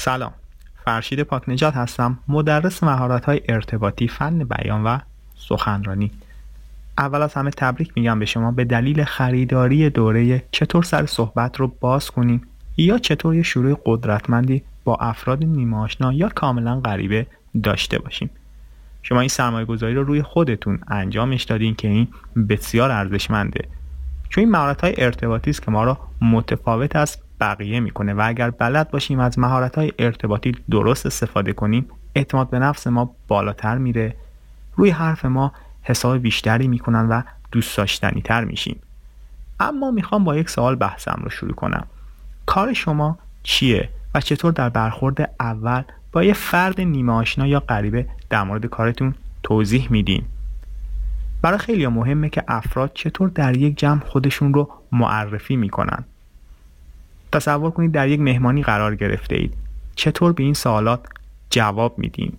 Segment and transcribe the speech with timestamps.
[0.00, 0.32] سلام.
[0.84, 4.98] فرشید پاکنجات هستم مدرس مهارت های ارتباطی فن بیان و
[5.36, 6.10] سخنرانی.
[6.98, 11.66] اول از همه تبریک میگم به شما به دلیل خریداری دوره چطور سر صحبت رو
[11.80, 12.42] باز کنیم
[12.76, 17.26] یا چطور یه شروع قدرتمندی با افراد نیمه یا کاملا غریبه
[17.62, 18.30] داشته باشیم.
[19.02, 22.08] شما این سرمایه گذاری رو روی خودتون انجامش دادین که این
[22.48, 23.68] بسیار ارزشمنده.
[24.28, 28.50] چون این مهارت های ارتباطی است که ما رو متفاوت از بقیه می‌کنه و اگر
[28.50, 34.16] بلد باشیم از مهارت های ارتباطی درست استفاده کنیم اعتماد به نفس ما بالاتر میره.
[34.76, 38.80] روی حرف ما حساب بیشتری می‌کنن و دوست داشتنی تر میشیم.
[39.60, 41.86] اما می‌خوام با یک سوال بحثم رو شروع کنم.
[42.46, 45.82] کار شما چیه و چطور در برخورد اول
[46.12, 50.22] با یه فرد نیمه آشنا یا غریبه در مورد کارتون توضیح میدین؟
[51.42, 56.04] برای خیلی مهمه که افراد چطور در یک جمع خودشون رو معرفی می‌کنن.
[57.32, 59.54] تصور کنید در یک مهمانی قرار گرفته اید.
[59.94, 61.06] چطور به این سوالات
[61.50, 62.32] جواب میدین؟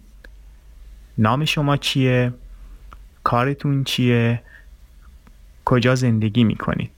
[1.18, 2.34] نام شما چیه؟
[3.24, 4.42] کارتون چیه؟
[5.66, 6.92] کجا زندگی می‌کنید؟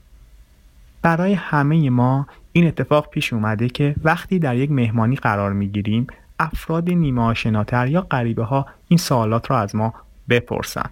[1.02, 6.08] برای همه ما این اتفاق پیش اومده که وقتی در یک مهمانی قرار می‌گیریم
[6.39, 9.94] افراد نیمه آشناتر یا غریبه ها این سوالات را از ما
[10.30, 10.89] بپرسن.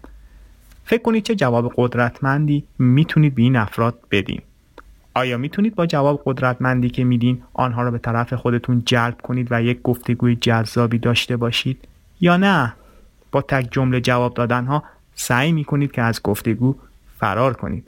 [0.85, 4.41] فکر کنید چه جواب قدرتمندی می‌تونید به این افراد بدین.
[5.13, 9.63] آیا می‌تونید با جواب قدرتمندی که میدین آنها را به طرف خودتون جلب کنید و
[9.63, 11.87] یک گفتگوی جذابی داشته باشید؟
[12.21, 12.73] یا نه؟
[13.31, 14.83] با تک جمله جواب دادن ها
[15.15, 16.75] سعی می‌کنید که از گفتگو
[17.19, 17.87] فرار کنید.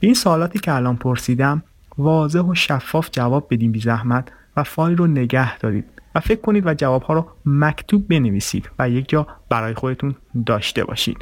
[0.00, 1.62] به این سوالاتی که الان پرسیدم
[1.98, 6.66] واضح و شفاف جواب بدین بی زحمت و فایل رو نگه دارید و فکر کنید
[6.66, 10.14] و جوابها رو مکتوب بنویسید و یک جا برای خودتون
[10.46, 11.16] داشته باشید.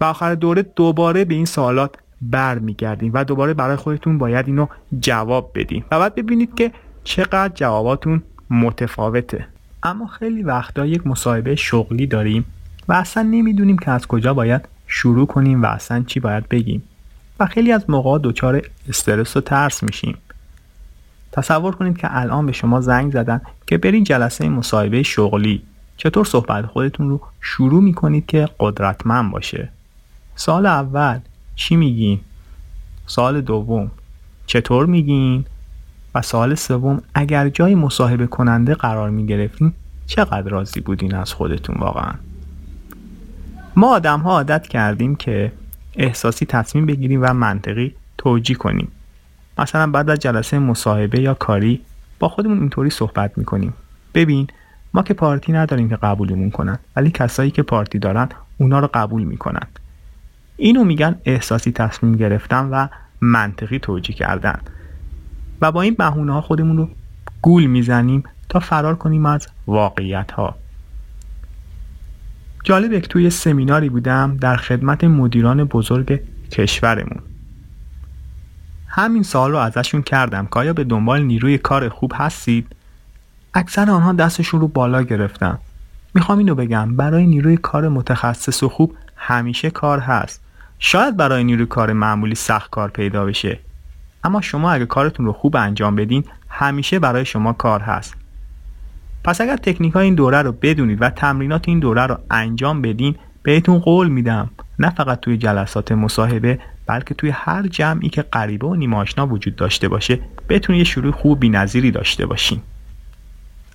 [0.00, 4.66] و آخر دوره دوباره به این سوالات برمیگردیم و دوباره برای خودتون باید اینو
[5.00, 6.72] جواب بدین و بعد ببینید که
[7.04, 9.46] چقدر جواباتون متفاوته.
[9.82, 12.44] اما خیلی وقتا یک مصاحبه شغلی داریم
[12.88, 16.82] و اصلا نمی‌دونیم که از کجا باید شروع کنیم و اصلا چی باید بگیم
[17.40, 20.18] و خیلی از موقع دچار استرس و ترس میشیم.
[21.32, 25.62] تصور کنید که الان به شما زنگ زدن که برین جلسه مصاحبه شغلی.
[25.96, 29.68] چطور صحبت خودتون رو شروع می‌کنید که قدرتمند باشه؟
[30.36, 31.18] سال اول
[31.58, 32.20] چی میگین؟
[33.06, 33.90] سال دوم
[34.46, 35.44] چطور میگین؟
[36.14, 39.72] و سال سوم اگر جای مصاحبه کننده قرار می‌گرفتین
[40.06, 42.12] چقدر راضی بودین از خودتون واقعا؟
[43.76, 45.52] ما آدم ها عادت کردیم که
[45.94, 48.88] احساسی تصمیم بگیریم و منطقی توجیه کنیم.
[49.58, 51.80] مثلا بعد از جلسه مصاحبه یا کاری
[52.18, 53.74] با خودمون اینطوری صحبت می‌کنیم.
[54.14, 54.46] ببین
[54.94, 59.22] ما که پارتی نداریم که قبولمون کنن ولی کسایی که پارتی دارن اونا رو قبول
[59.24, 59.66] می‌کنن.
[60.60, 62.88] اینو میگن احساسی تصمیم گرفتن و
[63.20, 64.60] منطقی توجیه کردن.
[65.60, 66.88] و با این بهونه ها خودمون رو
[67.42, 70.54] گول می‌زنیم تا فرار کنیم از واقعیت ها
[72.64, 76.20] جالب که توی سمیناری بودم در خدمت مدیران بزرگ
[76.50, 77.22] کشورمون.
[78.86, 82.76] همین سال رو ازشون کردم که آیا به دنبال نیروی کار خوب هستید؟
[83.54, 85.58] اکثر آنها دستشون رو بالا گرفتن.
[86.14, 90.47] می‌خوام اینو بگم برای نیروی کار متخصص و خوب همیشه کار هست.
[90.78, 93.58] شاید برای نیروی کار معمولی سخت کار پیدا بشه.
[94.24, 98.14] اما شما اگه کارتون رو خوب انجام بدین همیشه برای شما کار هست.
[99.24, 103.14] پس اگر تکنیک های این دوره رو بدونید و تمرینات این دوره رو انجام بدین
[103.42, 104.50] بهتون قول میدم.
[104.78, 109.56] نه فقط توی جلسات مصاحبه بلکه توی هر جمعی که غریبه و نیمه آشنا وجود
[109.56, 110.18] داشته باشه
[110.48, 112.60] بتونید یه شروع خوب بی‌نظیری داشته باشین.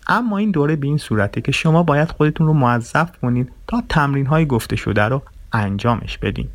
[0.08, 4.26] اما این دوره به این صورته که شما باید خودتون رو موظف کنید تا تمرین
[4.26, 5.22] های گفته شده رو
[5.54, 6.50] انجامش بدین.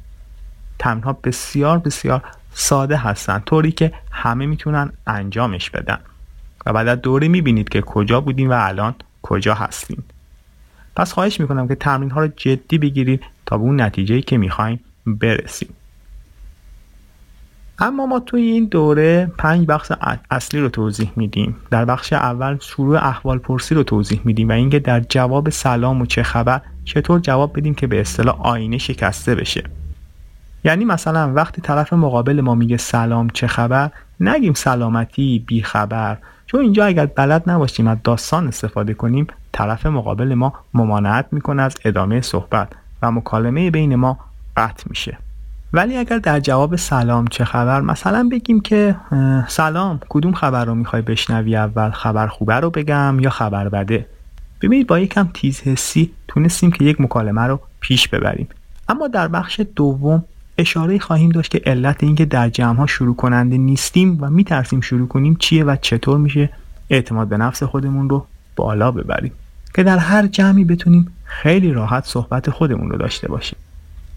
[0.79, 2.23] تمرین بسیار بسیار
[2.53, 5.99] ساده هستن طوری که همه می‌تونن انجامش بدن.
[6.67, 10.03] و بعد از دوره می‌بینید که کجا بودین و الان کجا هستین.
[10.97, 14.81] پس خواهش می‌کنم که تمرین ها رو جدی بگیرید تا به اون نتیجه که می‌خوایم
[15.07, 15.69] برسیم
[17.81, 19.93] اما ما توی این دوره پنج بخش
[20.31, 21.57] اصلی رو توضیح میدیم.
[21.71, 26.07] در بخش اول شروع احوال پرسی رو توضیح میدیم و اینکه در جواب سلام و
[26.07, 29.65] چه خبر چطور جواب بدیم که به اصطلاح آینه شکسته بشه.
[30.65, 33.91] یعنی مثلا وقتی طرف مقابل ما میگه سلام چه خبر
[34.21, 36.19] نگیم سلامتی بی خبر.
[36.47, 41.75] چون اینجا اگر بلد نباشیم از داستان استفاده کنیم طرف مقابل ما ممانعت می‌کنه از
[41.85, 42.69] ادامه صحبت
[43.03, 44.19] و مکالمه بین ما
[44.57, 45.19] قطع میشه.
[45.73, 48.97] ولی اگر در جواب سلام چه خبر مثلا بگیم که
[49.49, 54.07] سلام کدوم خبر رو می‌خوای بشنوی؟ اول خبر خوبه رو بگم یا خبر بده؟
[54.61, 58.49] ببینید با یکم تیز حسی تونستیم که یک مکالمه رو پیش ببریم.
[58.89, 60.25] اما در بخش دوم
[60.59, 65.09] اشاره خواهیم داشت که علت اینکه در جمع ها شروع کننده نیستیم و میترسیم شروع
[65.09, 66.51] کنیم چیه و چطور میشه
[66.91, 68.27] اعتماد به نفس خودمون رو
[68.57, 69.33] بالا ببریم.
[69.75, 73.59] که در هر جمعی بتونیم خیلی راحت صحبت خودمون رو داشته باشیم.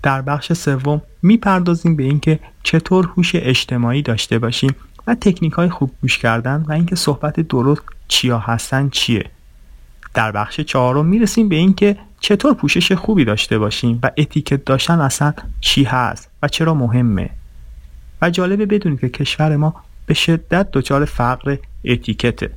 [0.03, 4.75] در بخش سوم می‌پردازیم به اینکه چطور هوش اجتماعی داشته باشیم
[5.07, 9.25] و تکنیک های خوب گوش کردن و اینکه صحبت درست چیا هستن چیه.
[10.13, 15.33] در بخش چهارم می‌رسیم به اینکه چطور پوشش خوبی داشته باشیم و اتیکت داشتن اصلا
[15.61, 17.29] چی هست و چرا مهمه؟
[18.21, 19.75] و جالبه بدونید که کشور ما
[20.05, 22.49] به شدت دچار فقر اتیکته.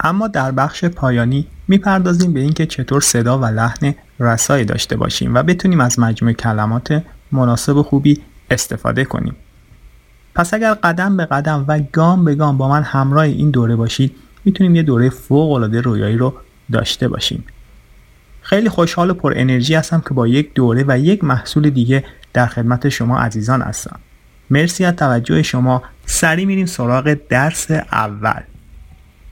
[0.00, 5.42] اما در بخش پایانی می‌پردازیم به اینکه چطور صدا و لحن رسایی داشته باشیم و
[5.42, 7.02] بتونیم از مجموع کلمات
[7.32, 8.20] مناسب و خوبی
[8.50, 9.36] استفاده کنیم.
[10.34, 14.16] پس اگر قدم به قدم و گام به گام با من همراه این دوره باشید
[14.44, 16.34] می‌تونیم یه دوره فوق العاده رویایی رو
[16.72, 17.44] داشته باشیم.
[18.48, 22.46] خیلی خوشحال و پر انرژی هستم که با یک دوره و یک محصول دیگه در
[22.46, 23.98] خدمت شما عزیزان هستم.
[24.50, 25.82] مرسی از توجه شما.
[26.04, 28.42] سری میریم سراغ درس اول.